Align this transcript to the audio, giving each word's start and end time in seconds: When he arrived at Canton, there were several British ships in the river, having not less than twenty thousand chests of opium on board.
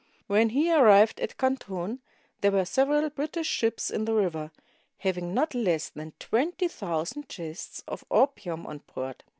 When 0.25 0.49
he 0.49 0.73
arrived 0.73 1.19
at 1.19 1.37
Canton, 1.37 2.01
there 2.39 2.49
were 2.49 2.65
several 2.65 3.07
British 3.11 3.45
ships 3.45 3.91
in 3.91 4.05
the 4.05 4.15
river, 4.15 4.49
having 4.97 5.31
not 5.31 5.53
less 5.53 5.89
than 5.89 6.13
twenty 6.17 6.67
thousand 6.67 7.29
chests 7.29 7.83
of 7.87 8.03
opium 8.09 8.65
on 8.65 8.79
board. 8.95 9.23